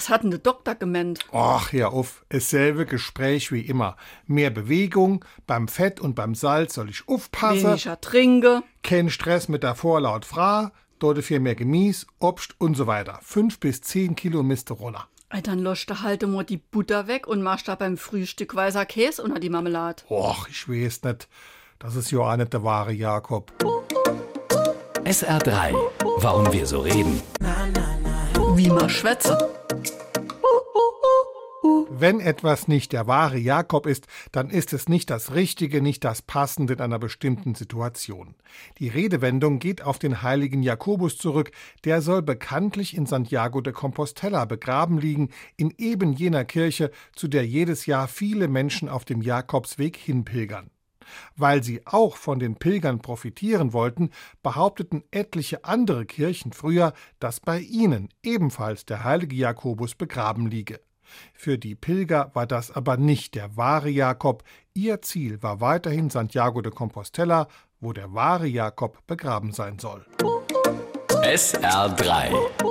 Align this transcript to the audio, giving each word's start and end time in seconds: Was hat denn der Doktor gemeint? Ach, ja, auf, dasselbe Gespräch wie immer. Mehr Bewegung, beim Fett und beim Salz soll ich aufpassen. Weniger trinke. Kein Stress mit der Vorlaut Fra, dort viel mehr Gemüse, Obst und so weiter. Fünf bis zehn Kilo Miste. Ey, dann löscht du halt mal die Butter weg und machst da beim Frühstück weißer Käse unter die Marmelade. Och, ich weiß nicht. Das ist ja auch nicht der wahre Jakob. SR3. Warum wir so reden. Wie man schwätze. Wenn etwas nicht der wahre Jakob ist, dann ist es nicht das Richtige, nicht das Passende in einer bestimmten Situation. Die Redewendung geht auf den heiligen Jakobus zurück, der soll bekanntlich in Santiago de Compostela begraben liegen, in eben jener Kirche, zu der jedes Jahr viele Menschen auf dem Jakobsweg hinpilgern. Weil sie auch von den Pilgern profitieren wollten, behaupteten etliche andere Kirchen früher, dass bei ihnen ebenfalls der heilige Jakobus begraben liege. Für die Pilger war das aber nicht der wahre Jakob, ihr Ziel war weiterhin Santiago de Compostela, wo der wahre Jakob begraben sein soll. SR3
Was 0.00 0.08
hat 0.08 0.22
denn 0.22 0.30
der 0.30 0.40
Doktor 0.40 0.76
gemeint? 0.76 1.26
Ach, 1.30 1.74
ja, 1.74 1.88
auf, 1.88 2.24
dasselbe 2.30 2.86
Gespräch 2.86 3.52
wie 3.52 3.60
immer. 3.60 3.98
Mehr 4.26 4.48
Bewegung, 4.48 5.22
beim 5.46 5.68
Fett 5.68 6.00
und 6.00 6.14
beim 6.14 6.34
Salz 6.34 6.72
soll 6.72 6.88
ich 6.88 7.06
aufpassen. 7.06 7.64
Weniger 7.64 8.00
trinke. 8.00 8.62
Kein 8.82 9.10
Stress 9.10 9.48
mit 9.48 9.62
der 9.62 9.74
Vorlaut 9.74 10.24
Fra, 10.24 10.72
dort 11.00 11.22
viel 11.22 11.38
mehr 11.38 11.54
Gemüse, 11.54 12.06
Obst 12.18 12.54
und 12.56 12.78
so 12.78 12.86
weiter. 12.86 13.18
Fünf 13.20 13.60
bis 13.60 13.82
zehn 13.82 14.16
Kilo 14.16 14.42
Miste. 14.42 14.74
Ey, 15.28 15.42
dann 15.42 15.58
löscht 15.58 15.90
du 15.90 16.00
halt 16.00 16.26
mal 16.26 16.44
die 16.44 16.56
Butter 16.56 17.06
weg 17.06 17.26
und 17.26 17.42
machst 17.42 17.68
da 17.68 17.74
beim 17.74 17.98
Frühstück 17.98 18.54
weißer 18.54 18.86
Käse 18.86 19.22
unter 19.22 19.38
die 19.38 19.50
Marmelade. 19.50 20.02
Och, 20.08 20.48
ich 20.48 20.66
weiß 20.66 21.02
nicht. 21.02 21.28
Das 21.78 21.94
ist 21.94 22.10
ja 22.10 22.20
auch 22.20 22.36
nicht 22.38 22.54
der 22.54 22.64
wahre 22.64 22.92
Jakob. 22.92 23.52
SR3. 25.04 25.74
Warum 26.20 26.50
wir 26.50 26.66
so 26.66 26.80
reden. 26.80 27.20
Wie 28.54 28.70
man 28.70 28.88
schwätze. 28.88 29.59
Wenn 31.92 32.20
etwas 32.20 32.68
nicht 32.68 32.92
der 32.92 33.08
wahre 33.08 33.36
Jakob 33.36 33.84
ist, 33.84 34.06
dann 34.30 34.48
ist 34.48 34.72
es 34.72 34.88
nicht 34.88 35.10
das 35.10 35.34
Richtige, 35.34 35.82
nicht 35.82 36.04
das 36.04 36.22
Passende 36.22 36.74
in 36.74 36.80
einer 36.80 37.00
bestimmten 37.00 37.56
Situation. 37.56 38.36
Die 38.78 38.86
Redewendung 38.86 39.58
geht 39.58 39.82
auf 39.82 39.98
den 39.98 40.22
heiligen 40.22 40.62
Jakobus 40.62 41.18
zurück, 41.18 41.50
der 41.84 42.00
soll 42.00 42.22
bekanntlich 42.22 42.96
in 42.96 43.06
Santiago 43.06 43.60
de 43.60 43.72
Compostela 43.72 44.44
begraben 44.44 44.98
liegen, 44.98 45.30
in 45.56 45.74
eben 45.78 46.12
jener 46.12 46.44
Kirche, 46.44 46.92
zu 47.16 47.26
der 47.26 47.44
jedes 47.44 47.86
Jahr 47.86 48.06
viele 48.06 48.46
Menschen 48.46 48.88
auf 48.88 49.04
dem 49.04 49.20
Jakobsweg 49.20 49.96
hinpilgern. 49.96 50.70
Weil 51.34 51.64
sie 51.64 51.84
auch 51.88 52.16
von 52.16 52.38
den 52.38 52.54
Pilgern 52.54 53.00
profitieren 53.00 53.72
wollten, 53.72 54.10
behaupteten 54.44 55.02
etliche 55.10 55.64
andere 55.64 56.06
Kirchen 56.06 56.52
früher, 56.52 56.92
dass 57.18 57.40
bei 57.40 57.58
ihnen 57.58 58.10
ebenfalls 58.22 58.86
der 58.86 59.02
heilige 59.02 59.34
Jakobus 59.34 59.96
begraben 59.96 60.46
liege. 60.46 60.78
Für 61.34 61.58
die 61.58 61.74
Pilger 61.74 62.30
war 62.34 62.46
das 62.46 62.70
aber 62.70 62.96
nicht 62.96 63.34
der 63.34 63.56
wahre 63.56 63.90
Jakob, 63.90 64.44
ihr 64.74 65.02
Ziel 65.02 65.42
war 65.42 65.60
weiterhin 65.60 66.10
Santiago 66.10 66.60
de 66.62 66.72
Compostela, 66.72 67.48
wo 67.80 67.92
der 67.92 68.12
wahre 68.12 68.46
Jakob 68.46 69.06
begraben 69.06 69.52
sein 69.52 69.78
soll. 69.78 70.06
SR3 71.22 72.69